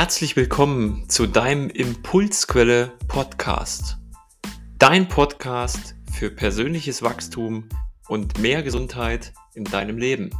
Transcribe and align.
Herzlich 0.00 0.34
willkommen 0.34 1.10
zu 1.10 1.26
deinem 1.26 1.68
Impulsquelle 1.68 2.96
Podcast. 3.06 3.98
Dein 4.78 5.08
Podcast 5.08 5.94
für 6.10 6.30
persönliches 6.30 7.02
Wachstum 7.02 7.68
und 8.08 8.38
mehr 8.38 8.62
Gesundheit 8.62 9.34
in 9.52 9.64
deinem 9.64 9.98
Leben. 9.98 10.30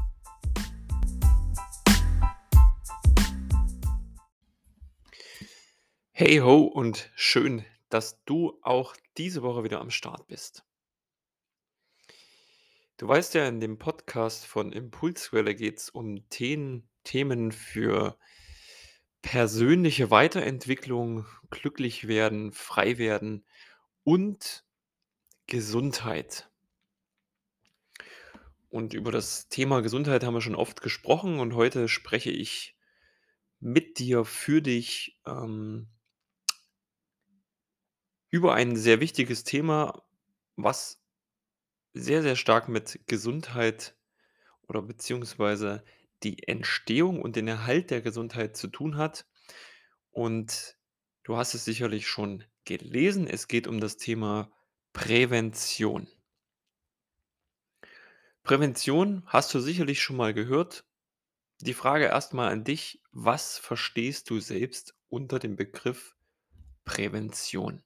Hey 6.10 6.38
ho 6.38 6.62
und 6.62 7.10
schön, 7.14 7.62
dass 7.90 8.24
du 8.24 8.58
auch 8.62 8.96
diese 9.18 9.42
Woche 9.42 9.62
wieder 9.62 9.82
am 9.82 9.90
Start 9.90 10.26
bist. 10.26 10.64
Du 12.96 13.06
weißt 13.06 13.34
ja, 13.34 13.46
in 13.46 13.60
dem 13.60 13.78
Podcast 13.78 14.46
von 14.46 14.72
Impulsquelle 14.72 15.54
geht 15.54 15.80
es 15.80 15.90
um 15.90 16.26
Themen, 16.30 16.88
Themen 17.04 17.52
für 17.52 18.16
persönliche 19.22 20.10
Weiterentwicklung, 20.10 21.26
glücklich 21.50 22.08
werden, 22.08 22.52
frei 22.52 22.98
werden 22.98 23.44
und 24.04 24.64
Gesundheit. 25.46 26.50
Und 28.68 28.94
über 28.94 29.10
das 29.10 29.48
Thema 29.48 29.80
Gesundheit 29.82 30.24
haben 30.24 30.34
wir 30.34 30.40
schon 30.40 30.54
oft 30.54 30.80
gesprochen 30.80 31.40
und 31.40 31.54
heute 31.54 31.88
spreche 31.88 32.30
ich 32.30 32.76
mit 33.58 33.98
dir, 33.98 34.24
für 34.24 34.62
dich 34.62 35.18
ähm, 35.26 35.88
über 38.30 38.54
ein 38.54 38.76
sehr 38.76 39.00
wichtiges 39.00 39.44
Thema, 39.44 40.02
was 40.56 41.00
sehr, 41.92 42.22
sehr 42.22 42.36
stark 42.36 42.68
mit 42.68 43.00
Gesundheit 43.06 43.96
oder 44.62 44.82
beziehungsweise 44.82 45.84
die 46.22 46.46
Entstehung 46.46 47.20
und 47.22 47.36
den 47.36 47.48
Erhalt 47.48 47.90
der 47.90 48.02
Gesundheit 48.02 48.56
zu 48.56 48.68
tun 48.68 48.96
hat. 48.96 49.26
Und 50.10 50.76
du 51.24 51.36
hast 51.36 51.54
es 51.54 51.64
sicherlich 51.64 52.08
schon 52.08 52.44
gelesen. 52.64 53.26
Es 53.26 53.48
geht 53.48 53.66
um 53.66 53.80
das 53.80 53.96
Thema 53.96 54.52
Prävention. 54.92 56.08
Prävention 58.42 59.22
hast 59.26 59.52
du 59.54 59.60
sicherlich 59.60 60.02
schon 60.02 60.16
mal 60.16 60.34
gehört. 60.34 60.84
Die 61.60 61.74
Frage 61.74 62.06
erstmal 62.06 62.50
an 62.50 62.64
dich, 62.64 63.02
was 63.12 63.58
verstehst 63.58 64.30
du 64.30 64.40
selbst 64.40 64.94
unter 65.08 65.38
dem 65.38 65.56
Begriff 65.56 66.16
Prävention? 66.84 67.82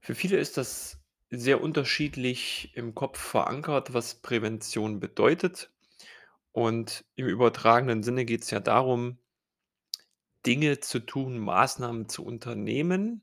Für 0.00 0.14
viele 0.14 0.36
ist 0.36 0.58
das 0.58 1.02
sehr 1.38 1.60
unterschiedlich 1.62 2.72
im 2.74 2.94
Kopf 2.94 3.18
verankert, 3.18 3.94
was 3.94 4.16
Prävention 4.16 5.00
bedeutet. 5.00 5.70
Und 6.52 7.04
im 7.16 7.26
übertragenen 7.26 8.02
Sinne 8.02 8.24
geht 8.24 8.42
es 8.42 8.50
ja 8.50 8.60
darum, 8.60 9.18
Dinge 10.46 10.80
zu 10.80 11.00
tun, 11.00 11.38
Maßnahmen 11.38 12.08
zu 12.08 12.24
unternehmen, 12.24 13.22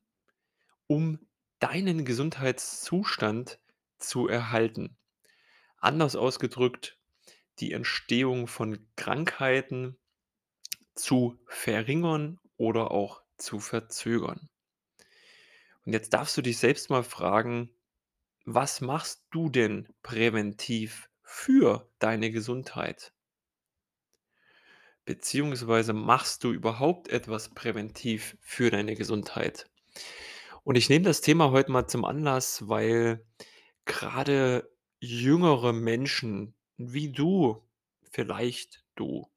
um 0.87 1.19
deinen 1.59 2.03
Gesundheitszustand 2.03 3.59
zu 3.99 4.27
erhalten. 4.27 4.97
Anders 5.77 6.15
ausgedrückt, 6.15 6.97
die 7.59 7.71
Entstehung 7.71 8.47
von 8.47 8.87
Krankheiten 8.95 9.97
zu 10.95 11.39
verringern 11.45 12.39
oder 12.57 12.91
auch 12.91 13.21
zu 13.37 13.59
verzögern. 13.59 14.49
Und 15.85 15.93
jetzt 15.93 16.13
darfst 16.13 16.37
du 16.37 16.41
dich 16.41 16.57
selbst 16.57 16.89
mal 16.89 17.03
fragen, 17.03 17.69
was 18.45 18.81
machst 18.81 19.23
du 19.31 19.49
denn 19.49 19.87
präventiv 20.03 21.09
für 21.21 21.89
deine 21.99 22.31
Gesundheit? 22.31 23.13
Beziehungsweise 25.05 25.93
machst 25.93 26.43
du 26.43 26.51
überhaupt 26.51 27.09
etwas 27.09 27.49
präventiv 27.49 28.37
für 28.41 28.69
deine 28.69 28.95
Gesundheit? 28.95 29.69
Und 30.63 30.75
ich 30.75 30.89
nehme 30.89 31.05
das 31.05 31.21
Thema 31.21 31.51
heute 31.51 31.71
mal 31.71 31.87
zum 31.87 32.05
Anlass, 32.05 32.67
weil 32.67 33.25
gerade 33.85 34.71
jüngere 34.99 35.73
Menschen 35.73 36.53
wie 36.77 37.11
du, 37.11 37.67
vielleicht 38.11 38.83
du, 38.95 39.27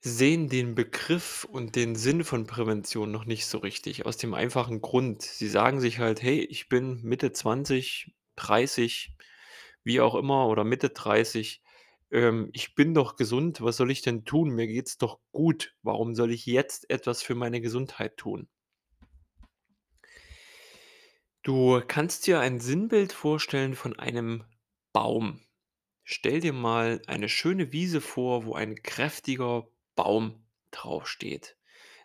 sehen 0.00 0.48
den 0.48 0.74
Begriff 0.74 1.44
und 1.44 1.74
den 1.74 1.96
Sinn 1.96 2.22
von 2.24 2.46
Prävention 2.46 3.10
noch 3.10 3.24
nicht 3.24 3.46
so 3.46 3.58
richtig. 3.58 4.06
Aus 4.06 4.16
dem 4.16 4.34
einfachen 4.34 4.80
Grund, 4.80 5.22
sie 5.22 5.48
sagen 5.48 5.80
sich 5.80 5.98
halt, 5.98 6.22
hey, 6.22 6.40
ich 6.40 6.68
bin 6.68 7.02
Mitte 7.02 7.32
20, 7.32 8.14
30, 8.36 9.14
wie 9.82 10.00
auch 10.00 10.14
immer, 10.14 10.46
oder 10.48 10.64
Mitte 10.64 10.90
30. 10.90 11.62
Ähm, 12.10 12.50
ich 12.52 12.74
bin 12.74 12.94
doch 12.94 13.16
gesund, 13.16 13.60
was 13.60 13.76
soll 13.76 13.90
ich 13.90 14.02
denn 14.02 14.24
tun? 14.24 14.50
Mir 14.50 14.68
geht's 14.68 14.98
doch 14.98 15.18
gut. 15.32 15.74
Warum 15.82 16.14
soll 16.14 16.30
ich 16.30 16.46
jetzt 16.46 16.88
etwas 16.90 17.22
für 17.22 17.34
meine 17.34 17.60
Gesundheit 17.60 18.16
tun? 18.16 18.48
Du 21.42 21.80
kannst 21.86 22.26
dir 22.26 22.40
ein 22.40 22.60
Sinnbild 22.60 23.12
vorstellen 23.12 23.74
von 23.74 23.98
einem 23.98 24.44
Baum. 24.92 25.40
Stell 26.04 26.40
dir 26.40 26.52
mal 26.52 27.02
eine 27.06 27.28
schöne 27.28 27.72
Wiese 27.72 28.00
vor, 28.00 28.44
wo 28.44 28.54
ein 28.54 28.82
kräftiger 28.82 29.68
Baum 29.98 30.46
draufsteht. 30.70 31.56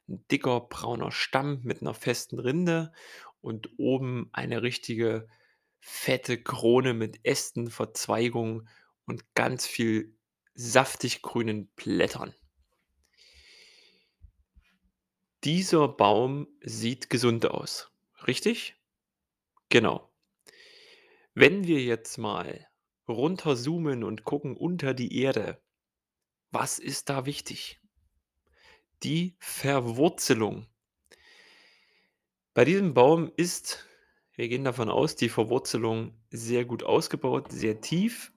Ein 0.10 0.26
dicker 0.32 0.62
brauner 0.62 1.12
Stamm 1.12 1.60
mit 1.62 1.82
einer 1.82 1.94
festen 1.94 2.40
Rinde 2.40 2.92
und 3.40 3.70
oben 3.78 4.32
eine 4.34 4.64
richtige 4.64 5.28
fette 5.80 6.42
Krone 6.42 6.96
mit 6.96 7.24
Ästen, 7.24 7.70
Verzweigungen 7.70 8.68
und 9.06 9.36
ganz 9.36 9.68
viel 9.68 10.18
saftig 10.56 11.22
grünen 11.22 11.68
Blättern. 11.76 12.34
Dieser 15.44 15.88
Baum 15.88 16.48
sieht 16.62 17.12
gesund 17.12 17.46
aus, 17.46 17.92
richtig? 18.26 18.76
Genau. 19.70 20.12
Wenn 21.36 21.68
wir 21.68 21.84
jetzt 21.84 22.18
mal 22.18 22.68
runterzoomen 23.08 24.04
und 24.04 24.24
gucken 24.24 24.58
unter 24.58 24.96
die 24.96 25.16
Erde, 25.22 25.62
was 26.50 26.80
ist 26.80 27.10
da 27.10 27.26
wichtig? 27.26 27.83
Die 29.04 29.36
Verwurzelung. 29.40 30.66
Bei 32.54 32.64
diesem 32.64 32.94
Baum 32.94 33.34
ist, 33.36 33.86
wir 34.36 34.48
gehen 34.48 34.64
davon 34.64 34.90
aus, 34.90 35.18
die 35.18 35.28
Verwurzelung 35.28 36.18
sehr 36.30 36.64
gut 36.64 36.84
ausgebaut, 36.84 37.52
sehr 37.52 37.82
tief 37.82 38.32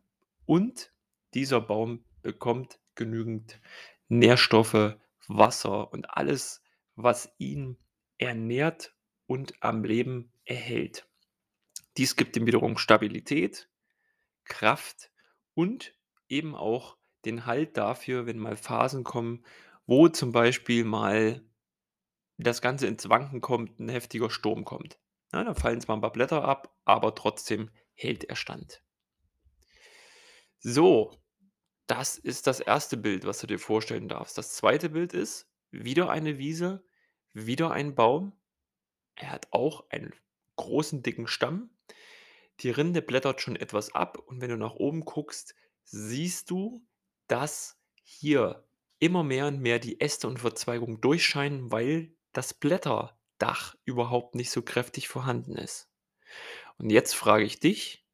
und 0.44 0.92
dieser 1.34 1.60
Baum 1.60 2.04
bekommt 2.22 2.80
genügend 2.96 3.60
Nährstoffe, 4.08 4.96
Wasser 5.28 5.92
und 5.92 6.10
alles, 6.10 6.64
was 6.96 7.32
ihn 7.38 7.76
ernährt 8.18 8.92
und 9.26 9.54
am 9.60 9.84
Leben 9.84 10.32
erhält. 10.44 11.06
Dies 11.96 12.16
gibt 12.16 12.36
ihm 12.36 12.46
wiederum 12.46 12.76
Stabilität, 12.76 13.68
Kraft 14.44 15.12
und 15.54 15.94
eben 16.28 16.56
auch 16.56 16.96
den 17.24 17.46
Halt 17.46 17.76
dafür, 17.76 18.26
wenn 18.26 18.38
mal 18.38 18.56
Phasen 18.56 19.04
kommen, 19.04 19.44
wo 19.86 20.08
zum 20.08 20.32
Beispiel 20.32 20.84
mal 20.84 21.42
das 22.38 22.60
Ganze 22.60 22.86
ins 22.86 23.08
Wanken 23.08 23.40
kommt, 23.40 23.80
ein 23.80 23.88
heftiger 23.88 24.30
Sturm 24.30 24.64
kommt. 24.64 24.98
Ja, 25.32 25.44
da 25.44 25.54
fallen 25.54 25.80
zwar 25.80 25.96
ein 25.96 26.00
paar 26.00 26.12
Blätter 26.12 26.44
ab, 26.44 26.76
aber 26.84 27.14
trotzdem 27.14 27.70
hält 27.94 28.24
er 28.24 28.36
stand. 28.36 28.82
So, 30.58 31.12
das 31.86 32.18
ist 32.18 32.46
das 32.46 32.60
erste 32.60 32.96
Bild, 32.96 33.24
was 33.24 33.40
du 33.40 33.46
dir 33.46 33.58
vorstellen 33.58 34.08
darfst. 34.08 34.36
Das 34.36 34.54
zweite 34.54 34.90
Bild 34.90 35.12
ist 35.12 35.48
wieder 35.70 36.10
eine 36.10 36.38
Wiese, 36.38 36.84
wieder 37.32 37.70
ein 37.70 37.94
Baum. 37.94 38.32
Er 39.14 39.30
hat 39.30 39.48
auch 39.52 39.88
einen 39.90 40.12
großen, 40.56 41.02
dicken 41.02 41.26
Stamm. 41.26 41.70
Die 42.60 42.70
Rinde 42.70 43.02
blättert 43.02 43.40
schon 43.40 43.56
etwas 43.56 43.94
ab 43.94 44.18
und 44.18 44.40
wenn 44.40 44.50
du 44.50 44.56
nach 44.56 44.74
oben 44.74 45.04
guckst, 45.04 45.54
siehst 45.84 46.50
du, 46.50 46.84
dass 47.28 47.78
hier 48.02 48.65
immer 48.98 49.22
mehr 49.22 49.46
und 49.46 49.60
mehr 49.60 49.78
die 49.78 50.00
Äste 50.00 50.28
und 50.28 50.38
Verzweigungen 50.38 51.00
durchscheinen, 51.00 51.70
weil 51.70 52.14
das 52.32 52.54
Blätterdach 52.54 53.74
überhaupt 53.84 54.34
nicht 54.34 54.50
so 54.50 54.62
kräftig 54.62 55.08
vorhanden 55.08 55.56
ist. 55.56 55.90
Und 56.78 56.90
jetzt 56.90 57.14
frage 57.14 57.44
ich 57.44 57.60
dich, 57.60 58.04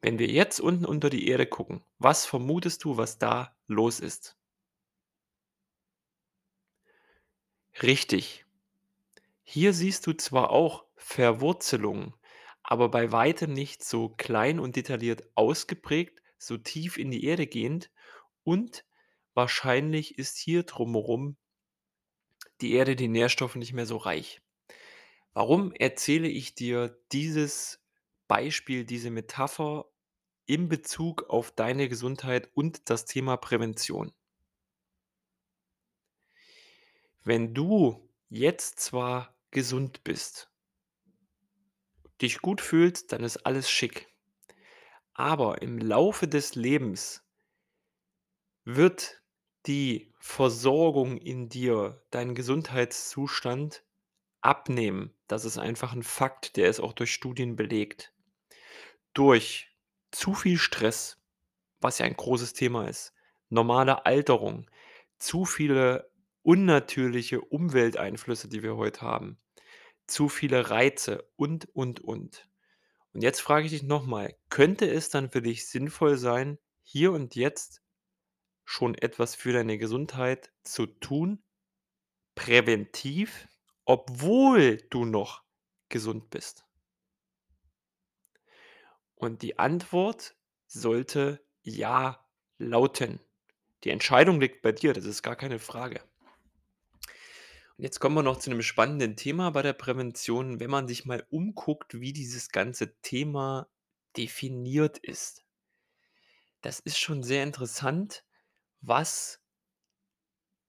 wenn 0.00 0.18
wir 0.18 0.28
jetzt 0.28 0.60
unten 0.60 0.84
unter 0.84 1.08
die 1.08 1.28
Erde 1.28 1.46
gucken, 1.46 1.82
was 1.98 2.26
vermutest 2.26 2.84
du, 2.84 2.96
was 2.96 3.18
da 3.18 3.56
los 3.66 4.00
ist? 4.00 4.36
Richtig. 7.82 8.44
Hier 9.42 9.72
siehst 9.72 10.06
du 10.06 10.12
zwar 10.12 10.50
auch 10.50 10.84
Verwurzelung, 10.96 12.14
aber 12.62 12.90
bei 12.90 13.12
weitem 13.12 13.52
nicht 13.52 13.82
so 13.82 14.10
klein 14.10 14.58
und 14.60 14.76
detailliert 14.76 15.24
ausgeprägt, 15.34 16.22
so 16.38 16.56
tief 16.56 16.98
in 16.98 17.10
die 17.10 17.24
Erde 17.24 17.46
gehend 17.46 17.90
und 18.42 18.84
wahrscheinlich 19.34 20.18
ist 20.18 20.36
hier 20.38 20.62
drumherum 20.62 21.36
die 22.60 22.72
Erde 22.72 22.96
die 22.96 23.08
Nährstoffe 23.08 23.56
nicht 23.56 23.72
mehr 23.72 23.86
so 23.86 23.96
reich. 23.96 24.40
Warum 25.32 25.72
erzähle 25.72 26.28
ich 26.28 26.54
dir 26.54 26.98
dieses 27.12 27.84
Beispiel, 28.28 28.84
diese 28.84 29.10
Metapher 29.10 29.90
in 30.46 30.68
Bezug 30.68 31.24
auf 31.28 31.50
deine 31.50 31.88
Gesundheit 31.88 32.50
und 32.54 32.88
das 32.90 33.06
Thema 33.06 33.36
Prävention. 33.36 34.12
Wenn 37.22 37.54
du 37.54 38.08
jetzt 38.28 38.80
zwar 38.80 39.34
gesund 39.50 40.04
bist 40.04 40.50
dich 42.20 42.40
gut 42.40 42.60
fühlst, 42.60 43.12
dann 43.12 43.22
ist 43.24 43.38
alles 43.38 43.70
schick. 43.70 44.12
Aber 45.12 45.62
im 45.62 45.78
Laufe 45.78 46.26
des 46.26 46.54
Lebens 46.54 47.22
wird 48.64 49.22
die 49.66 50.12
Versorgung 50.18 51.18
in 51.18 51.48
dir, 51.48 52.02
dein 52.10 52.34
Gesundheitszustand 52.34 53.84
abnehmen. 54.42 55.14
Das 55.28 55.44
ist 55.44 55.58
einfach 55.58 55.94
'n 55.94 56.02
Fakt, 56.04 56.56
der 56.56 56.68
ist 56.70 56.80
auch 56.80 56.92
durch 56.94 57.12
Studien 57.14 57.56
belegt. 57.56 58.12
Durch 59.14 59.70
zu 60.10 60.34
viel 60.34 60.58
Stress, 60.58 61.18
was 61.80 61.98
ja 61.98 62.06
ein 62.06 62.16
großes 62.16 62.54
Thema 62.54 62.88
ist, 62.88 63.14
normale 63.50 64.06
Alterung, 64.06 64.70
zu 65.18 65.44
viele 65.46 66.10
unnatürliche 66.42 67.40
Umwelteinflüsse, 67.42 68.48
die 68.48 68.62
wir 68.62 68.76
heut 68.76 69.02
haben, 69.02 69.38
zu 70.08 70.28
viele 70.30 70.70
Reize 70.70 71.30
und, 71.36 71.66
und, 71.74 72.00
und. 72.00 72.48
Und 73.14 73.22
jetzt 73.22 73.40
frage 73.42 73.66
ich 73.66 73.72
dich 73.72 73.84
noch 73.84 74.06
mal, 74.06 74.36
könnte 74.50 74.90
es 74.90 75.10
dann 75.10 75.30
für 75.30 75.42
dich 75.42 75.68
sinnvoll 75.68 76.18
sein, 76.18 76.58
hier 76.82 77.12
und 77.12 77.36
jetzt 77.36 77.83
schon 78.64 78.94
etwas 78.94 79.34
für 79.34 79.52
deine 79.52 79.78
Gesundheit 79.78 80.52
zu 80.64 80.86
tun, 80.86 81.42
präventiv, 82.36 83.48
obwohl 83.86 84.78
du 84.90 85.04
noch 85.06 85.44
gesund 85.90 86.30
bist? 86.30 86.64
Und 89.18 89.42
die 89.42 89.58
Antwort 89.58 90.36
sollte 90.66 91.44
„ja“ 91.62 92.26
lauten. 92.58 93.20
Die 93.84 93.90
Entscheidung 93.90 94.40
liegt 94.40 94.62
bei 94.62 94.72
dir, 94.72 94.92
das 94.92 95.04
ist 95.04 95.22
gar 95.22 95.36
keine 95.36 95.58
Frage. 95.58 96.02
Und 97.78 97.82
jetzt 97.82 97.98
kommen 97.98 98.14
wir 98.14 98.22
noch 98.22 98.38
zu 98.38 98.50
'nem 98.50 98.62
spannenden 98.62 99.16
Thema 99.16 99.50
bei 99.50 99.62
der 99.62 99.72
Prävention, 99.72 100.60
wenn 100.60 100.70
man 100.70 100.86
sich 100.86 101.06
mal 101.06 101.26
umguckt, 101.30 101.98
wie 102.00 102.12
dieses 102.12 102.50
ganze 102.50 102.94
Thema 103.00 103.68
definiert 104.16 104.98
ist. 104.98 105.40
Das 106.64 106.80
ist 106.80 106.98
schon 106.98 107.22
sehr 107.22 107.42
interessant, 107.42 108.24
was 108.86 109.40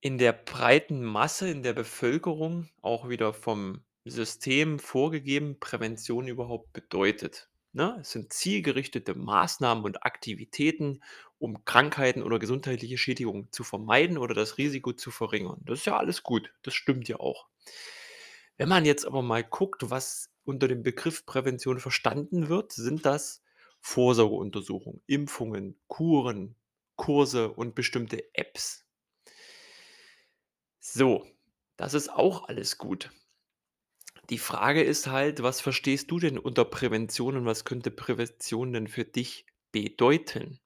in 0.01 0.17
der 0.17 0.33
breiten 0.33 1.03
Masse 1.03 1.50
in 1.50 1.63
der 1.63 1.73
Bevölkerung, 1.73 2.69
auch 2.81 3.09
wieder 3.09 3.33
vom 3.33 3.83
System 4.06 4.79
vorgegeben, 4.79 5.59
Prävention 5.59 6.27
überhaupt 6.27 6.71
bedeutet, 6.73 7.50
ne? 7.73 7.97
Es 8.01 8.12
sind 8.12 8.31
zielgerichtete 8.31 9.15
Maßnahmen 9.15 9.83
und 9.83 10.03
Aktivitäten, 10.03 11.01
um 11.39 11.65
Krankheiten 11.65 12.21
oder 12.23 12.38
gesundheitliche 12.39 12.97
Schädigungen 12.97 13.51
zu 13.51 13.63
vermeiden 13.63 14.17
oder 14.17 14.35
das 14.35 14.57
Risiko 14.57 14.94
zu 14.94 15.12
verringern. 15.12 15.62
Das 15.65 15.79
ist 15.79 15.85
ja 15.85 15.97
alles 15.97 16.23
gut, 16.23 16.53
das 16.62 16.75
stimmt 16.75 17.07
ja 17.07 17.19
auch. 17.19 17.47
Wenn 18.57 18.69
man 18.69 18.85
jetzt 18.85 19.06
aber 19.06 19.21
mal 19.21 19.44
guckt, 19.44 19.89
was 19.89 20.29
unter 20.44 20.67
dem 20.67 20.83
Begriff 20.83 21.25
Prävention 21.25 21.79
verstanden 21.79 22.50
wird, 22.50 22.71
sind 22.73 23.06
das 23.06 23.41
Vorsorgeuntersuchungen, 23.81 25.01
Impfungen, 25.07 25.79
Kuren, 25.88 26.56
Kurse 26.97 27.51
und 27.53 27.75
bestimmte 27.75 28.24
Apps. 28.33 28.86
So, 30.83 31.25
das 31.77 31.94
ist 31.94 32.09
auch 32.12 32.47
alles 32.47 32.77
gut. 32.77 33.09
Die 34.31 34.38
Frage 34.39 34.81
ist 34.83 35.07
halt, 35.07 35.44
was 35.44 35.62
verstehst 35.62 36.09
du 36.09 36.19
denn 36.19 36.39
unter 36.39 36.65
Prävention 36.65 37.38
und 37.38 37.45
was 37.45 37.63
könnte 37.65 37.92
Prävention 37.92 38.71
denn 38.74 38.88
für 38.88 39.03
dich 39.06 39.45
bedeuten? 39.71 40.59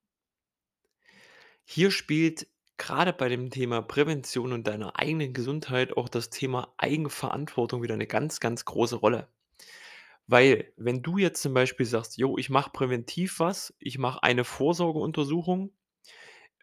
Hier 1.68 1.92
spielt 1.92 2.48
grade 2.78 3.14
bei 3.14 3.30
dem 3.30 3.50
Thema 3.52 3.82
Prävention 3.82 4.54
und 4.54 4.66
deiner 4.68 4.98
eigenen 4.98 5.34
Gesundheit 5.34 5.96
auch 5.98 6.10
das 6.10 6.30
Thema 6.30 6.74
Eigenverantwortung 6.78 7.84
wieder 7.84 7.96
'ne 7.98 8.08
ganz, 8.08 8.40
ganz 8.40 8.66
große 8.66 8.96
Rolle. 8.96 9.28
Weil, 10.28 10.74
wenn 10.78 11.02
du 11.04 11.18
jetzt 11.18 11.42
zum 11.42 11.54
Beispiel 11.54 11.86
sagst: 11.88 12.18
„Jo, 12.18 12.38
ich 12.38 12.50
mache 12.50 12.72
präventiv 12.72 13.40
was, 13.40 13.74
ich 13.80 13.98
mache 14.00 14.24
eine 14.24 14.46
Vorsorgeuntersuchung“, 14.46 15.72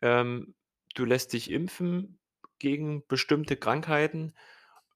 ähm, 0.07 0.55
du 0.95 1.05
lässt 1.05 1.33
dich 1.33 1.51
impfen 1.51 2.19
gegen 2.61 3.07
bestimmte 3.09 3.57
Krankheiten, 3.57 4.35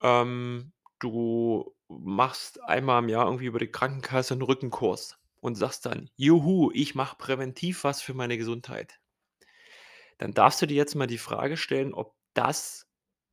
ähm, 0.03 0.73
du 1.01 1.75
machst 1.89 2.62
einmal 2.65 3.03
im 3.03 3.09
Jahr 3.11 3.27
irgendwie 3.27 3.47
über 3.47 3.59
die 3.61 3.71
Krankenkasse 3.73 4.35
'n 4.35 4.43
Rückenkurs 4.43 5.19
und 5.41 5.57
sagst 5.57 5.87
dann: 5.87 6.11
„Juhu, 6.17 6.71
ich 6.75 6.95
mache 6.95 7.17
präventiv 7.19 7.85
was 7.85 8.03
für 8.03 8.15
meine 8.15 8.39
Gesundheit.“ 8.39 9.01
Dann 10.19 10.35
darfst 10.35 10.62
du 10.62 10.67
dir 10.67 10.77
jetzt 10.77 10.95
mal 10.95 11.07
die 11.07 11.19
Frage 11.19 11.57
stellen, 11.57 11.95
ob 11.95 12.15
das 12.35 12.87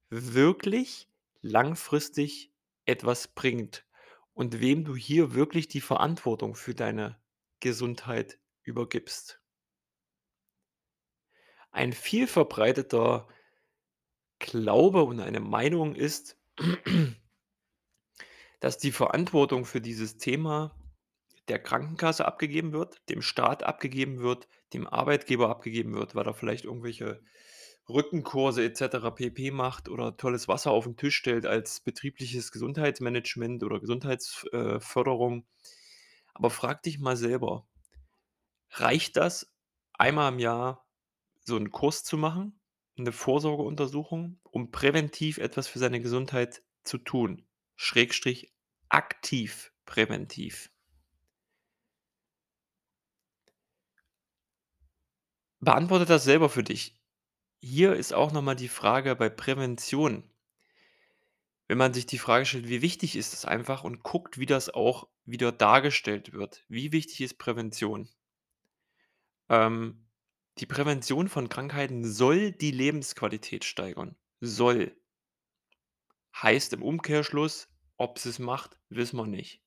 wirklich 0.10 1.10
langfristig 1.42 2.54
etwas 2.86 3.28
bringt 3.30 3.86
und 4.34 4.62
wem 4.62 4.86
du 4.86 4.96
hier 4.96 5.34
wirklich 5.34 5.68
die 5.68 5.82
Verantwortung 5.82 6.56
für 6.56 6.76
deine 6.76 7.22
Gesundheit 7.62 8.40
übergibst. 8.64 9.42
Ein 11.78 11.94
viel 11.94 12.26
verbreiteter 12.26 13.28
Glaube 14.40 15.04
und 15.04 15.20
eine 15.20 15.40
Meinung 15.40 15.94
ist 15.94 16.40
dass 18.60 18.80
die 18.80 18.92
Verantwortung 18.92 19.64
für 19.64 19.80
dieses 19.80 20.18
Thema 20.18 20.76
der 21.50 21.60
Krankenkasse 21.60 22.26
abgegeben 22.26 22.74
wird, 22.74 23.08
dem 23.10 23.22
Staat 23.22 23.62
abgegeben 23.62 24.20
wird, 24.22 24.48
dem 24.74 24.88
Arbeitgeber 24.88 25.50
abgegeben 25.50 25.94
wird, 25.94 26.16
weil 26.16 26.26
er 26.26 26.34
vielleicht 26.34 26.66
irgendwelche 26.66 27.22
Rückenkurse 27.88 28.64
et 28.66 28.76
cetera 28.76 29.12
pp. 29.12 29.52
macht 29.52 29.88
oder 29.88 30.18
tolles 30.18 30.48
Wasser 30.48 30.72
auf 30.72 30.88
'n 30.88 30.98
Tisch 30.98 31.16
stellt 31.16 31.46
als 31.46 31.82
betriebliches 31.82 32.52
Gesundheitsmanagement 32.52 33.64
oder 33.64 33.80
Gesundheits 33.80 34.46
äh, 34.52 34.80
Förderung. 34.80 35.46
Aber 36.34 36.50
frag 36.50 36.82
dich 36.82 36.98
mal 36.98 37.16
selber: 37.16 37.68
Reicht 38.72 39.16
das, 39.18 39.54
einmal 39.94 40.34
im 40.34 40.40
Jahr 40.40 40.87
so 41.48 41.58
'n 41.58 41.72
Kurs 41.72 42.04
zu 42.04 42.18
machen, 42.18 42.60
'ne 42.98 43.12
Vorsorgeuntersuchung, 43.12 44.40
um 44.44 44.72
präventiv 44.72 45.40
etwas 45.40 45.68
für 45.68 45.80
seine 45.80 46.02
Gesundheit 46.02 46.64
zu 46.84 46.98
tun, 47.00 47.48
Schrägstrich 47.78 48.54
aktiv 48.90 49.72
präventiv? 49.86 50.70
Beantworte 55.62 56.06
das 56.06 56.24
selber 56.24 56.50
für 56.50 56.64
dich. 56.64 57.00
Hier 57.62 57.96
ist 57.96 58.14
auch 58.14 58.32
noch 58.34 58.42
mal 58.44 58.56
die 58.56 58.68
Frage 58.70 59.16
bei 59.16 59.30
Prävention 59.30 60.30
wenn 61.70 61.78
man 61.78 61.94
sich 61.94 62.06
die 62.06 62.18
Frage 62.18 62.46
stellt: 62.46 62.70
Wie 62.70 62.82
wichtig 62.82 63.16
ist 63.18 63.34
es 63.34 63.44
einfach 63.46 63.84
und 63.84 64.02
guckt, 64.04 64.38
wie 64.38 64.46
das 64.46 64.70
auch 64.74 65.08
wieder 65.26 65.52
dargestellt 65.52 66.32
wird. 66.32 66.64
Wie 66.70 66.94
wichtig 66.94 67.20
ist 67.22 67.38
Prävention? 67.38 68.08
Ähm, 69.50 70.07
die 70.60 70.66
Prävention 70.66 71.30
von 71.30 71.50
Krankheiten 71.50 72.04
soll 72.04 72.52
die 72.52 72.72
Lebensqualität 72.72 73.64
steigern, 73.64 74.16
soll. 74.40 74.96
Heißt 76.42 76.74
im 76.74 76.84
Umkehrschluss, 76.84 77.70
ob 77.98 78.18
es 78.18 78.26
es 78.26 78.40
macht, 78.40 78.80
wissen 78.90 79.18
wir 79.18 79.28
nicht. 79.28 79.62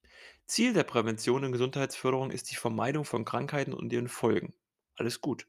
Ziel 0.47 0.73
der 0.73 0.85
Prävention 0.85 1.45
und 1.45 1.53
Gesundheitsförderung 1.53 2.31
ist 2.31 2.51
die 2.51 2.57
Vermeidung 2.57 3.05
von 3.05 3.25
Krankheiten 3.25 3.73
und 3.73 3.93
ihren 3.93 4.09
Folgen. 4.09 4.53
Alles 4.97 5.21
gut. 5.21 5.47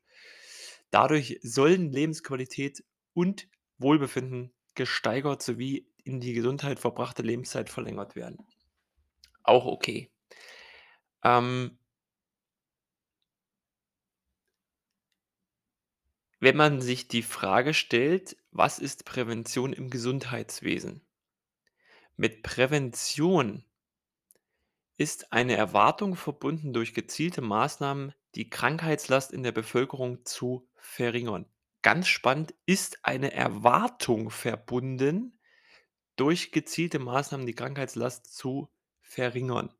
Dadurch 0.91 1.39
sollen 1.41 1.91
Lebensqualität 1.91 2.83
und 3.13 3.47
Wohlbefinden 3.79 4.53
gesteigert 4.75 5.41
sowie 5.41 5.87
in 6.03 6.19
die 6.19 6.33
Gesundheit 6.33 6.79
verbrachte 6.79 7.23
Lebenszeit 7.23 7.69
verlängert 7.69 8.15
werden. 8.15 8.45
Auch 9.43 9.65
okay. 9.65 10.11
Ähm 11.23 11.77
wenn 16.41 16.57
man 16.57 16.81
sich 16.81 17.07
die 17.07 17.21
Frage 17.23 17.73
stellt: 17.73 18.35
„Was 18.51 18.79
ist 18.79 19.05
Prävention 19.05 19.71
im 19.71 19.89
Gesundheitswesen?“ 19.89 21.05
Mit 22.17 22.43
Prävention 22.43 23.65
ist 24.97 25.33
eine 25.33 25.55
Erwartung 25.55 26.15
verbunden, 26.15 26.73
durch 26.73 26.93
gezielte 26.93 27.41
Maßnahmen 27.41 28.13
die 28.35 28.49
Krankheitslast 28.49 29.31
in 29.31 29.43
der 29.43 29.51
Bevölkerung 29.51 30.25
zu 30.25 30.69
verringern. 30.75 31.45
Ganz 31.81 32.07
spannend, 32.07 32.53
ist 32.65 33.03
eine 33.03 33.33
Erwartung 33.33 34.29
verbunden, 34.29 35.39
durch 36.15 36.51
gezielte 36.51 36.99
Maßnahmen 36.99 37.47
die 37.47 37.55
Krankheitslast 37.55 38.35
zu 38.35 38.69
verringern. 39.01 39.73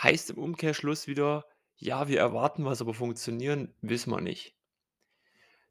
Heißt 0.00 0.30
im 0.30 0.38
Umkehrschluss 0.38 1.06
wieder: 1.06 1.46
„Ja, 1.76 2.08
wir 2.08 2.18
erwarten 2.18 2.64
was, 2.64 2.80
aber 2.80 2.94
funktionieren, 2.94 3.76
wissen 3.80 4.10
wir 4.10 4.20
nicht.“ 4.20 4.56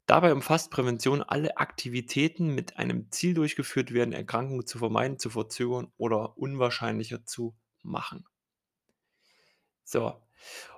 Dabei 0.06 0.32
umfasst 0.32 0.70
Prävention 0.70 1.22
alle 1.22 1.58
Aktivitäten 1.58 2.54
mit 2.54 2.78
einem 2.78 3.10
Ziel 3.10 3.34
durchgeführt 3.34 3.92
werden, 3.92 4.14
Erkrankungen 4.14 4.66
zu 4.66 4.78
vermeiden, 4.78 5.18
zu 5.18 5.28
verzögern 5.28 5.92
oder 5.98 6.38
unwahrscheinlicher 6.38 7.26
zu 7.26 7.54
machen. 7.82 8.24
So, 9.84 10.20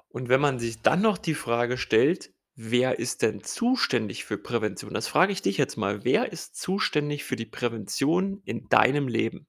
Und 0.09 0.29
wenn 0.29 0.41
man 0.41 0.59
sich 0.61 0.83
dann 0.83 1.03
noch 1.03 1.19
die 1.19 1.35
Frage 1.35 1.79
stellt: 1.79 2.35
„Wer 2.57 2.99
ist 3.01 3.23
denn 3.23 3.43
zuständig 3.45 4.25
für 4.25 4.39
Prävention?“ 4.39 4.95
Das 4.95 5.09
frage 5.09 5.33
ich 5.33 5.43
dich 5.43 5.59
jetzt 5.59 5.77
mal. 5.77 6.05
Wer 6.05 6.33
ist 6.33 6.57
zuständig 6.57 7.25
für 7.25 7.37
die 7.37 7.47
Prävention 7.47 8.43
in 8.45 8.69
deinem 8.69 9.09
Leben? 9.09 9.49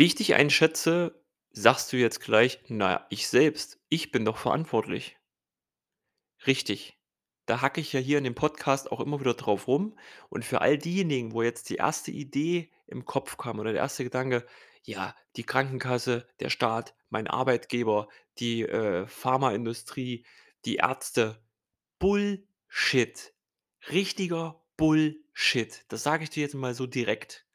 Wie 0.00 0.06
ich 0.06 0.14
dich 0.14 0.34
einschätze, 0.34 1.22
sagst 1.50 1.92
du 1.92 1.98
jetzt 1.98 2.20
gleich: 2.20 2.60
„Na 2.68 2.90
ja, 2.90 3.06
ich 3.10 3.28
selbst. 3.28 3.78
Ich 3.90 4.10
bin 4.10 4.24
doch 4.24 4.38
verantwortlich.“ 4.38 5.18
Richtig. 6.46 6.98
Da 7.44 7.60
hacke 7.60 7.82
ich 7.82 7.92
ja 7.92 8.00
hier 8.00 8.16
in 8.16 8.24
dem 8.24 8.34
Podcast 8.34 8.90
auch 8.92 9.00
immer 9.00 9.20
wieder 9.20 9.34
drauf 9.34 9.68
rum. 9.68 9.98
Und 10.30 10.46
für 10.46 10.62
all 10.62 10.78
diejenigen, 10.78 11.32
wo 11.32 11.42
jetzt 11.42 11.68
die 11.68 11.74
erste 11.74 12.12
Idee 12.12 12.70
im 12.86 13.04
Kopf 13.04 13.36
kam 13.36 13.58
oder 13.58 13.72
der 13.72 13.82
erste 13.82 14.02
Gedanke: 14.04 14.46
„Ja, 14.84 15.14
die 15.36 15.44
Krankenkasse, 15.44 16.26
der 16.40 16.48
Staat, 16.48 16.94
mein 17.10 17.26
Arbeitgeber, 17.26 18.08
die, 18.38 18.62
äh, 18.62 19.06
Pharmaindustrie, 19.06 20.24
die 20.64 20.76
Ärzte.“ 20.76 21.44
Bullshit. 21.98 23.34
Richtiger 23.90 24.64
Bullshit. 24.78 25.84
Das 25.88 26.02
sage 26.02 26.24
ich 26.24 26.30
dir 26.30 26.40
jetzt 26.40 26.54
mal 26.54 26.72
so 26.72 26.86
direkt, 26.86 27.46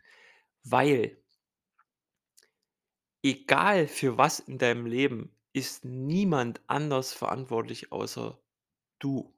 weil 0.63 1.24
egal 3.25 3.87
für 3.87 4.17
was 4.17 4.39
in 4.39 4.57
deinem 4.57 4.85
Leben, 4.85 5.35
ist 5.53 5.83
niemand 5.85 6.61
anders 6.67 7.13
verantwortlich 7.13 7.91
außer 7.91 8.39
du. 8.99 9.35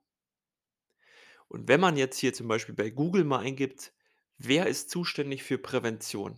Und 1.50 1.68
wenn 1.68 1.80
man 1.82 1.98
jetzt 1.98 2.18
hier 2.20 2.34
zum 2.34 2.48
Beispiel 2.48 2.76
bei 2.76 2.90
Google 2.90 3.24
mal 3.26 3.40
eingibt: 3.40 3.94
„Wer 4.38 4.68
ist 4.68 4.90
zuständig 4.90 5.44
für 5.44 5.58
Prävention?“ 5.58 6.38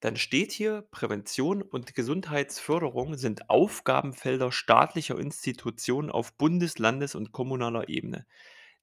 Dann 0.00 0.16
steht 0.16 0.52
hier: 0.52 0.82
„Prävention 0.92 1.62
und 1.62 1.94
Gesundheitsförderung 1.94 3.16
sind 3.16 3.50
Aufgabenfelder 3.50 4.52
staatlicher 4.52 5.18
Institutionen 5.18 6.10
auf 6.10 6.34
Bundes 6.38 6.78
Landes 6.78 7.14
und 7.16 7.32
kommunaler 7.32 7.88
Ebene. 7.90 8.26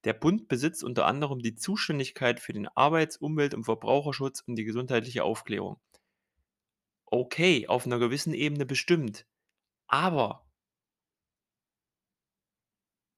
Der 0.06 0.13
Bund 0.13 0.48
besitzt 0.50 0.84
unter 0.84 1.06
anderem 1.08 1.42
die 1.42 1.56
Zuständigkeit 1.56 2.39
für 2.39 2.54
den 2.54 2.68
Arbeits 2.70 3.18
Umwelt 3.18 3.54
und 3.56 3.66
Verbraucherschutz 3.66 4.42
und 4.48 4.56
die 4.58 4.66
gesundheitliche 4.66 5.24
Aufklärung.“ 5.24 5.80
Okay, 7.12 7.68
auf 7.70 7.86
'ner 7.86 8.00
gewissen 8.00 8.34
Ebene 8.34 8.66
bestimmt, 8.66 9.26
aber 9.88 10.46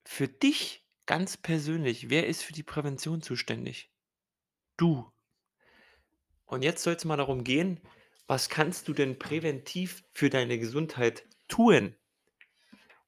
für 0.07 0.27
dich 0.27 0.85
ganz 1.05 1.37
persönlich, 1.37 2.09
wer 2.09 2.27
ist 2.27 2.43
für 2.43 2.53
die 2.53 2.63
Prävention 2.63 3.21
zuständig? 3.21 3.91
Du. 4.77 5.11
Und 6.47 6.63
jetzt 6.63 6.83
soll's 6.83 7.05
mal 7.05 7.17
darum 7.17 7.43
gehen: 7.43 7.79
Was 8.27 8.49
kannst 8.49 8.87
du 8.87 8.93
denn 8.93 9.19
präventiv 9.19 10.03
für 10.13 10.29
deine 10.29 10.57
Gesundheit 10.59 11.25
tun? 11.47 11.95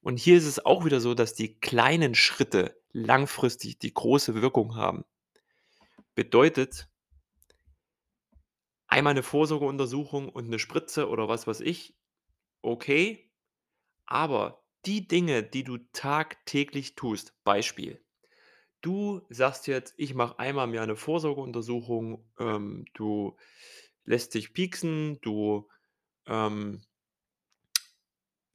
Und 0.03 0.17
hier 0.17 0.37
ist 0.37 0.45
es 0.45 0.63
auch 0.65 0.83
wieder 0.83 0.99
so, 0.99 1.13
dass 1.13 1.35
die 1.35 1.59
kleinen 1.59 2.15
Schritte 2.15 2.75
langfristig 2.91 3.77
die 3.79 3.93
große 3.93 4.41
Wirkung 4.41 4.75
haben. 4.75 5.05
Bedeutet 6.17 6.90
einmal 8.91 9.15
'ne 9.15 9.23
Vorsorgeuntersuchung 9.23 10.29
und 10.29 10.49
'ne 10.49 10.59
Spritze 10.59 11.09
oder 11.09 11.29
was 11.29 11.47
weiß 11.47 11.61
ich, 11.61 11.97
okay, 12.63 13.31
aber 14.07 14.63
die 14.85 15.07
Dinge, 15.07 15.43
die 15.43 15.63
du 15.65 15.77
tagtäglich 15.93 16.95
tust 16.95 17.35
Beispiel: 17.45 18.03
Du 18.81 19.21
sagst 19.29 19.67
jetzt: 19.67 19.95
„Ich 19.97 20.15
mache 20.15 20.39
einmal 20.39 20.67
im 20.69 20.75
Jahr 20.75 20.87
'ne 20.87 20.95
Vorsorgeuntersuchung“, 20.97 22.25
ähm, 22.39 22.85
du 22.95 23.37
lässt 24.05 24.35
dich 24.35 24.53
pieksen, 24.53 25.19
du, 25.21 25.69
ähm 26.27 26.83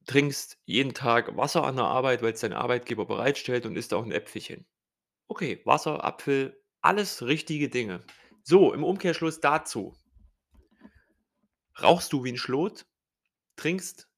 trinkst 0.07 0.59
jeden 0.67 0.95
Tag 0.95 1.37
Wasser 1.37 1.65
an 1.65 1.77
der 1.77 1.87
Arbeit, 1.87 2.23
weil's 2.23 2.41
dein 2.41 2.53
Arbeitgeber 2.53 3.07
bereitstellt 3.07 3.67
und 3.67 3.77
isst 3.77 3.93
auch 3.93 4.05
'n 4.05 4.13
Äpfelchen. 4.13 4.65
Okay, 5.29 5.63
Wasser, 5.65 6.05
Apfel, 6.05 6.63
alles 6.83 7.25
richtige 7.27 7.69
Dinge. 7.71 8.03
So, 8.45 8.75
im 8.75 8.85
Umkehrschluss 8.85 9.41
dazu 9.41 9.95
rauchst 11.83 12.13
du 12.13 12.25
wie 12.25 12.31
'n 12.31 12.37
Schlot, 12.39 12.87
trinkst 13.57 14.09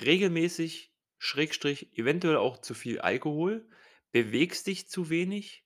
regelmäßig, 0.00 0.92
Schrägstrich 1.18 1.96
eventuell 1.98 2.36
auch 2.36 2.58
zu 2.58 2.74
viel 2.74 3.00
Alkohol, 3.00 3.68
bewegst 4.12 4.66
dich 4.66 4.88
zu 4.88 5.10
wenig 5.10 5.62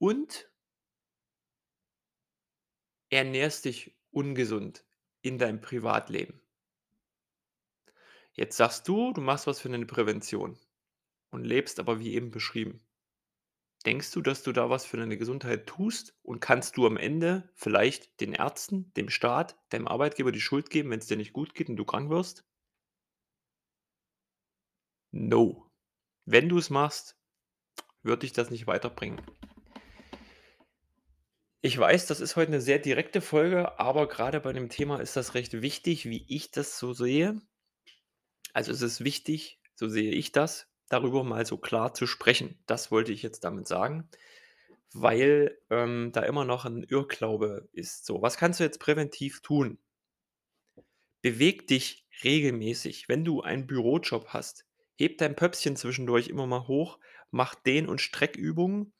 und 0.00 0.48
ernährst 3.12 3.64
dich 3.64 3.96
ungesund 4.10 4.84
in 5.22 5.38
deinem 5.38 5.60
Privatleben. 5.62 6.40
Jetzt 8.36 8.56
sagst 8.56 8.86
du, 8.88 9.12
du 9.12 9.20
machst 9.20 9.46
was 9.46 9.60
für 9.60 9.68
'ne 9.68 9.84
Prävention 9.86 10.58
und 11.30 11.44
lebst 11.44 11.80
aber 11.80 12.00
wie 12.00 12.14
eben 12.14 12.30
beschrieben. 12.30 12.80
Denkst 13.88 14.10
du, 14.10 14.20
dass 14.20 14.42
du 14.42 14.52
da 14.52 14.68
was 14.68 14.84
für 14.84 14.98
deine 14.98 15.16
Gesundheit 15.16 15.66
tust 15.66 16.14
und 16.22 16.40
kannst 16.40 16.76
du 16.76 16.86
am 16.86 16.98
Ende 16.98 17.48
vielleicht 17.54 18.20
den 18.20 18.34
Ärzten, 18.34 18.92
dem 18.98 19.08
Staat, 19.08 19.56
deinem 19.70 19.88
Arbeitgeber 19.88 20.30
die 20.30 20.42
Schuld 20.42 20.68
geben, 20.68 20.90
wenn's 20.90 21.06
dir 21.06 21.16
nicht 21.16 21.32
gut 21.32 21.54
geht 21.54 21.70
und 21.70 21.76
du 21.76 21.86
krank 21.86 22.10
wirst? 22.10 22.44
No. 25.12 25.70
Wenn 26.26 26.50
du's 26.50 26.68
machst, 26.68 27.16
wird 28.02 28.22
dich 28.24 28.34
das 28.34 28.50
nicht 28.50 28.66
weiterbringen. 28.66 29.22
Ich 31.62 31.76
weiß, 31.78 32.06
das 32.06 32.20
ist 32.20 32.36
heute 32.36 32.52
'ne 32.52 32.60
sehr 32.60 32.78
direkte 32.78 33.20
Folge, 33.20 33.80
aber 33.80 34.06
grade 34.06 34.40
bei 34.40 34.52
dem 34.52 34.68
Thema 34.68 35.00
ist 35.00 35.16
das 35.16 35.34
recht 35.34 35.60
wichtig, 35.62 36.04
wie 36.04 36.24
ich 36.28 36.50
das 36.50 36.78
so 36.78 36.92
sehe. 36.92 37.40
Also, 38.52 38.70
es 38.72 38.82
ist 38.82 39.02
wichtig, 39.02 39.60
so 39.74 39.88
sehe 39.88 40.12
ich 40.12 40.32
das, 40.32 40.67
darüber 40.88 41.24
mal 41.24 41.46
so 41.46 41.58
klar 41.58 41.94
zu 41.94 42.06
sprechen. 42.06 42.58
Das 42.66 42.90
wollte 42.90 43.12
ich 43.12 43.22
jetzt 43.22 43.44
damit 43.44 43.68
sagen, 43.68 44.08
weil, 44.94 45.58
ähm, 45.70 46.10
da 46.12 46.22
immer 46.22 46.44
noch 46.46 46.66
'n 46.66 46.84
Irrglaube 46.84 47.68
ist. 47.72 48.06
So, 48.06 48.22
was 48.22 48.36
kannst 48.38 48.60
du 48.60 48.64
jetzt 48.64 48.80
präventiv 48.80 49.42
tun? 49.42 49.78
Bewege 51.22 51.64
dich 51.64 52.06
regelmäßig. 52.24 53.08
Wenn 53.08 53.24
du 53.24 53.40
einen 53.40 53.68
Bürojob 53.68 54.28
hast, 54.30 54.66
heb 54.96 55.18
dein 55.18 55.36
Pöpschen 55.36 55.76
zwischendurch 55.76 56.26
immer 56.28 56.46
mal 56.48 56.66
hoch, 56.66 56.98
mach 57.30 57.54
Dehn 57.54 57.86
und 57.88 58.00
Streckübungen, 58.00 58.92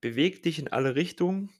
bewege 0.00 0.40
dich 0.40 0.58
in 0.58 0.66
alle 0.68 0.96
Richtungen. 0.96 1.52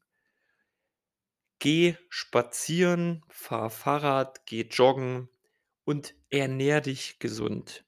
Geh 1.58 1.96
spazieren, 2.10 3.24
fahr 3.28 3.68
Fahrrad, 3.68 4.46
geh 4.46 4.62
joggen 4.70 5.28
und 5.84 6.14
ernähre 6.30 6.82
dich 6.82 7.18
gesund. 7.18 7.84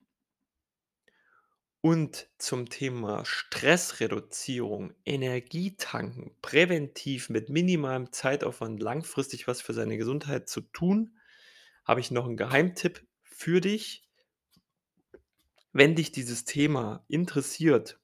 Und 1.87 2.27
zum 2.39 2.69
Thema 2.69 3.25
Stressreduzierung, 3.25 4.93
Energie 5.05 5.77
tanken, 5.77 6.35
präventiv 6.43 7.31
mit 7.31 7.49
minimalem 7.49 8.11
Zeitaufwand 8.11 8.83
langfristig 8.83 9.47
was 9.47 9.61
für 9.61 9.73
seine 9.73 9.97
Gesundheit 9.97 10.49
zu 10.49 10.63
tun, 10.63 11.17
habe 11.85 12.01
ich 12.01 12.11
noch 12.11 12.27
'n 12.27 12.37
Geheimtipp 12.37 13.07
für 13.23 13.61
dich. 13.61 14.03
Wenn 15.73 15.95
dich 15.95 16.11
dieses 16.11 16.45
Thema 16.45 17.05
interessiert, 17.07 18.01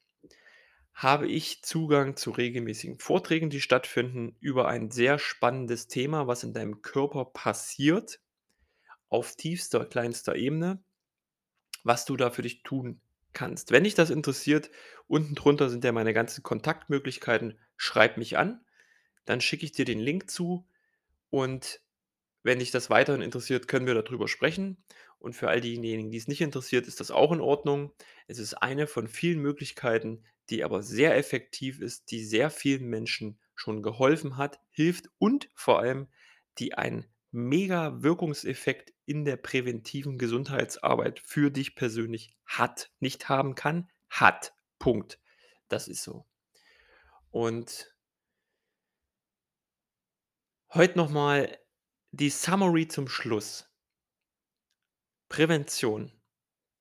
habe 0.95 1.27
ich 1.27 1.65
Zugang 1.65 2.17
zu 2.17 2.31
regelmäßigen 2.31 3.01
Vorträgen, 3.01 3.51
die 3.51 3.61
stattfinden 3.61 4.37
über 4.39 4.69
ein 4.69 4.93
sehr 4.93 5.19
spannendes 5.19 5.89
Thema, 5.89 6.29
was 6.29 6.45
in 6.45 6.53
deinem 6.53 6.83
Körper 6.83 7.25
passiert 7.25 8.21
auf 9.09 9.35
tiefster, 9.35 9.85
kleinster 9.87 10.37
Ebene, 10.37 10.85
was 11.83 12.05
du 12.05 12.17
da 12.17 12.31
für 12.31 12.43
dich 12.43 12.63
tun 12.63 13.01
kannst. 13.33 13.71
Wenn 13.71 13.85
dich 13.85 13.95
das 13.95 14.11
interessiert, 14.11 14.71
unten 15.07 15.35
drunter 15.35 15.69
sind 15.71 15.85
ja 15.85 15.93
meine 15.93 16.15
ganzen 16.15 16.43
Kontaktmöglichkeiten. 16.43 17.59
Schreib 17.77 18.17
mich 18.17 18.39
an, 18.39 18.65
dann 19.25 19.41
schicke 19.41 19.65
ich 19.65 19.73
dir 19.73 19.85
den 19.85 20.01
Link 20.01 20.31
zu 20.31 20.69
und 21.31 21.81
wenn 22.43 22.59
dich 22.59 22.71
das 22.71 22.91
weiterhin 22.91 23.23
interessiert, 23.23 23.69
können 23.69 23.87
wir 23.87 23.95
da 23.95 24.03
drüber 24.03 24.29
sprechen. 24.29 24.83
Und 25.19 25.37
für 25.37 25.49
all 25.49 25.61
diejenigen, 25.61 26.11
die's 26.11 26.27
nicht 26.27 26.41
interessiert, 26.41 26.89
ist 26.89 26.99
das 26.99 27.13
auch 27.13 27.31
in 27.31 27.41
Ordnung. 27.41 27.93
Es 28.27 28.39
ist 28.39 28.55
eine 28.55 28.89
von 28.89 29.07
vielen 29.07 29.39
Möglichkeiten, 29.39 30.25
die 30.51 30.65
aber 30.65 30.83
sehr 30.83 31.17
effektiv 31.17 31.81
ist, 31.81 32.11
die 32.11 32.25
sehr 32.25 32.51
vielen 32.51 32.87
Menschen 32.87 33.39
schon 33.55 33.83
geholfen 33.83 34.37
hat, 34.37 34.59
hilft 34.71 35.09
und 35.19 35.49
vor 35.55 35.79
allem, 35.79 36.09
die 36.59 36.75
einen 37.33 37.49
Mega-Wirkungseffekt 37.49 38.93
in 39.05 39.25
der 39.25 39.37
präventiven 39.37 40.19
Gesundheitsarbeit 40.19 41.21
für 41.21 41.51
dich 41.51 41.75
persönlich 41.75 42.37
hat. 42.45 42.91
Nicht 43.01 43.29
haben 43.29 43.55
kann, 43.55 43.91
hat. 44.09 44.55
Punkt. 44.79 45.21
Das 45.69 45.89
ist 45.89 46.03
so. 46.03 46.27
Und 47.31 47.95
heute 50.75 50.99
noch 50.99 51.11
mal 51.11 51.59
die 52.11 52.31
Summary 52.31 52.89
zum 52.89 53.09
Schluss. 53.09 53.71
Prävention. 55.29 56.13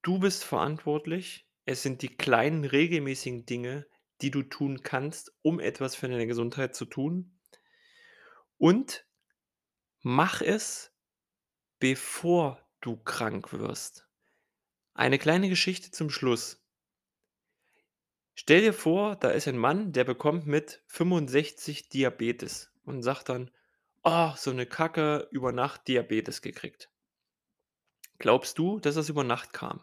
Du 0.02 0.20
bist 0.20 0.44
verantwortlich. 0.44 1.48
Es 1.66 1.84
sind 1.84 2.02
die 2.02 2.18
kleinen 2.18 2.66
regelmäßigen 2.66 3.46
Dinge, 3.46 3.88
die 4.22 4.32
du 4.32 4.44
tun 4.44 4.84
kannst, 4.84 5.32
um 5.42 5.60
etwas 5.60 5.96
für 5.96 6.10
deine 6.10 6.28
Gesundheit 6.28 6.76
zu 6.76 6.86
tun. 6.86 7.40
Und 8.58 9.06
mach 10.04 10.42
es 10.42 10.92
bevor 11.80 12.60
du 12.82 12.98
krank 12.98 13.54
wirst. 13.54 14.08
Eine 14.94 15.20
kleine 15.20 15.50
Geschichte 15.50 15.92
zum 15.92 16.10
Schluss. 16.10 16.64
Stell 18.36 18.60
dir 18.60 18.74
vor, 18.74 19.16
da 19.16 19.30
ist 19.30 19.48
ein 19.48 19.58
Mann, 19.58 19.94
der 19.94 20.04
bekommt 20.04 20.46
mit 20.46 20.84
65 20.88 21.88
Diabetes 21.88 22.70
und 22.84 23.04
sagt 23.04 23.30
dann: 23.30 23.52
„Oh, 24.04 24.34
so 24.36 24.52
'ne 24.52 24.66
Kacke, 24.66 25.30
über 25.32 25.54
Nacht 25.54 25.88
Diabetes 25.88 26.42
gekriegt.“ 26.42 26.90
Glaubst 28.20 28.58
du, 28.58 28.80
dass 28.80 28.96
das 28.96 29.10
über 29.10 29.26
Nacht 29.26 29.52
kam? 29.52 29.82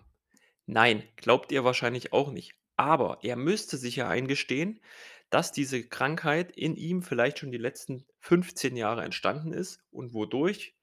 Nein, 0.67 1.03
glaubt 1.17 1.53
ihr 1.53 1.65
wahrscheinlich 1.65 2.13
auch 2.13 2.31
nicht. 2.33 2.55
Aber 2.77 3.19
er 3.23 3.37
müsste 3.37 3.77
sich 3.79 3.97
ja 3.97 4.09
eingestehen, 4.09 4.81
dass 5.30 5.52
diese 5.52 5.87
Krankheit 5.88 6.52
in 6.52 6.76
ihm 6.76 7.02
vielleicht 7.02 7.38
schon 7.40 7.52
die 7.52 7.58
letzten 7.58 8.06
15 8.20 8.76
Jahre 8.76 9.04
entstanden 9.04 9.52
ist 9.52 9.80
und 9.90 10.14
wodurch? 10.14 10.76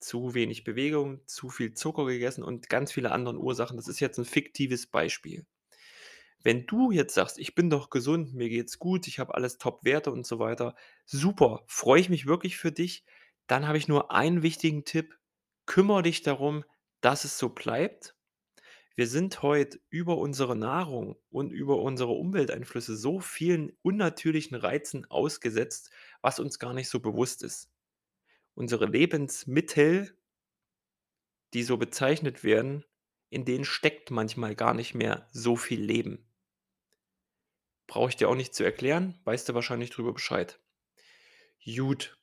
Zu 0.00 0.34
wenig 0.34 0.64
Bewegung, 0.64 1.20
zu 1.26 1.50
viel 1.50 1.74
Zucker 1.74 2.06
gegessen 2.06 2.42
und 2.44 2.68
ganz 2.70 2.92
viele 2.92 3.12
anderen 3.12 3.36
Ursachen. 3.38 3.76
Das 3.76 3.88
ist 3.88 4.00
jetzt 4.00 4.18
'n 4.18 4.24
fiktives 4.26 4.86
Beispiel. 4.88 5.46
Wenn 6.42 6.66
du 6.66 6.90
jetzt 6.90 7.14
sagst: 7.14 7.38
„Ich 7.38 7.54
bin 7.54 7.70
doch 7.70 7.90
gesund, 7.90 8.34
mir 8.34 8.48
geht's 8.50 8.78
gut, 8.78 9.06
ich 9.08 9.18
habe 9.18 9.34
alles 9.34 9.58
Top-Werte 9.58 10.10
und 10.12 10.26
so 10.26 10.38
weiter“, 10.38 10.74
super, 11.06 11.64
freue 11.66 12.00
ich 12.00 12.08
mich 12.10 12.26
wirklich 12.26 12.56
für 12.58 12.72
dich. 12.72 13.04
Dann 13.46 13.66
habe 13.68 13.78
ich 13.78 13.88
nur 13.88 14.12
einen 14.12 14.42
wichtigen 14.42 14.84
Tipp: 14.84 15.18
Kümmere 15.66 16.02
dich 16.04 16.22
darum, 16.22 16.64
dass 17.02 17.24
es 17.24 17.38
so 17.38 17.50
bleibt. 17.50 18.14
Wir 18.96 19.06
sind 19.06 19.42
heut 19.42 19.80
über 19.90 20.18
unsere 20.18 20.56
Nahrung 20.56 21.16
und 21.30 21.52
über 21.52 21.80
unsere 21.82 22.12
Umwelteinflüsse 22.12 22.96
so 22.96 23.20
vielen 23.20 23.72
unnatürlichen 23.82 24.56
Reizen 24.56 25.10
ausgesetzt, 25.10 25.90
was 26.22 26.38
uns 26.40 26.58
gar 26.58 26.74
nicht 26.74 26.88
so 26.88 27.00
bewusst 27.00 27.42
ist. 27.42 27.70
Unsere 28.54 28.86
Lebensmittel 28.86 30.16
die 31.54 31.62
so 31.62 31.76
bezeichnet 31.76 32.42
werden, 32.44 32.84
in 33.28 33.44
denen 33.44 33.64
steckt 33.64 34.10
manchmal 34.10 34.54
gar 34.56 34.74
nicht 34.74 34.94
mehr 34.94 35.28
so 35.32 35.54
viel 35.56 35.80
Leben. 35.80 36.28
Brauche 37.86 38.08
ich 38.08 38.16
dir 38.16 38.30
auch 38.30 38.34
nicht 38.36 38.54
zu 38.54 38.64
erklären, 38.64 39.20
weißt 39.24 39.48
du 39.48 39.54
wahrscheinlich 39.54 39.90
drüber 39.90 40.14
Bescheid. 40.14 40.58
Gut. 41.64 42.19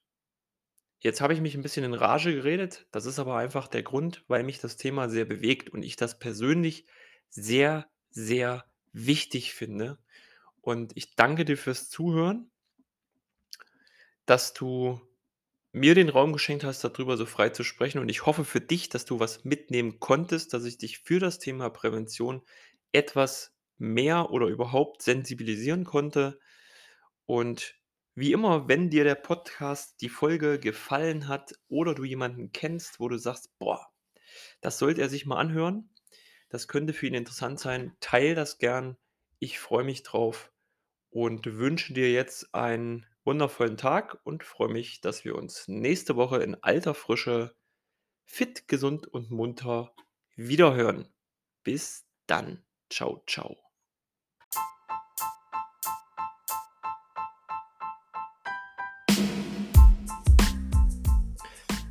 Jetzt 1.01 1.21
habe 1.21 1.33
ich 1.33 1.41
mich 1.41 1.53
'n 1.55 1.61
bisschen 1.61 1.83
in 1.85 1.93
Rage 1.93 2.33
geredet. 2.33 2.87
Das 2.91 3.05
ist 3.05 3.19
aber 3.19 3.37
einfach 3.37 3.67
der 3.67 3.83
Grund, 3.83 4.23
weil 4.27 4.43
mich 4.43 4.59
das 4.59 4.77
Thema 4.77 5.09
sehr 5.09 5.25
bewegt 5.25 5.69
und 5.69 5.83
ich 5.83 5.95
das 5.95 6.17
persönlich 6.17 6.85
sehr, 7.29 7.87
sehr 8.09 8.65
wichtig 8.93 9.53
finde. 9.53 9.99
Und 10.61 10.93
ich 10.97 11.15
danke 11.15 11.45
dir 11.45 11.57
fürs 11.57 11.89
Zuhören 11.89 12.49
dass 14.27 14.53
du 14.53 14.99
mir 15.71 15.95
den 15.95 16.09
Raum 16.09 16.33
geschenkt 16.33 16.63
hast, 16.65 16.83
da 16.83 16.89
drüber 16.89 17.15
so 17.17 17.25
frei 17.25 17.49
zu 17.49 17.63
sprechen. 17.63 17.99
Und 17.99 18.09
ich 18.09 18.25
hoffe 18.25 18.43
für 18.45 18.61
dich, 18.61 18.89
dass 18.89 19.05
du 19.05 19.19
was 19.21 19.45
mitnehmen 19.45 19.99
konntest, 19.99 20.53
dass 20.53 20.65
ich 20.65 20.77
dich 20.77 20.99
für 20.99 21.19
das 21.19 21.39
Thema 21.39 21.69
Prävention 21.69 22.41
etwas 22.91 23.55
mehr 23.77 24.31
oder 24.31 24.47
überhaupt 24.47 25.01
sensibilisieren 25.01 25.85
konnte. 25.85 26.39
Und 27.25 27.76
wie 28.17 28.33
immer, 28.33 28.67
wenn 28.67 28.89
dir 28.91 29.05
der 29.05 29.15
Podcast, 29.15 30.01
die 30.01 30.09
Folge 30.09 30.59
gefallen 30.59 31.29
hat 31.29 31.53
oder 31.69 31.95
du 31.95 32.03
jemanden 32.05 32.51
kennst, 32.51 32.99
wo 32.99 33.09
du 33.09 33.17
sagst: 33.17 33.57
„Boah, 33.59 33.87
das 34.61 34.79
sollte 34.79 35.01
er 35.01 35.09
sich 35.09 35.25
mal 35.25 35.37
anhören. 35.39 35.89
Das 36.49 36.67
könnte 36.67 36.93
für 36.93 37.07
ihn 37.07 37.13
interessant 37.15 37.59
sein“, 37.59 37.95
teile 37.99 38.35
das 38.35 38.57
gern. 38.59 38.97
Ich 39.39 39.59
freue 39.59 39.83
mich 39.85 40.03
drauf 40.03 40.51
und 41.11 41.45
wünsche 41.57 41.93
dir 41.93 42.11
jetzt 42.11 42.53
einen 42.55 43.05
wundervollen 43.25 43.77
Tag 43.77 44.19
und 44.25 44.43
freue 44.45 44.69
mich, 44.69 45.01
dass 45.01 45.25
wir 45.25 45.35
uns 45.35 45.67
nächste 45.67 46.15
Woche 46.17 46.37
in 46.43 46.55
alter 46.63 46.93
Frische, 46.95 47.55
fit, 48.25 48.67
gesund 48.67 49.07
und 49.07 49.31
munter 49.31 49.93
wiederhören. 50.35 51.13
Bis 51.63 52.07
dann. 52.27 52.65
Tschau, 52.89 53.23
tschau. 53.27 53.66